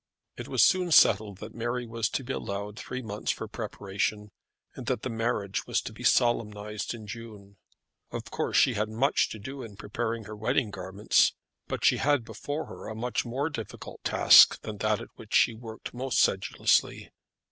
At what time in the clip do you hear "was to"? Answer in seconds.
1.85-2.23, 5.67-5.93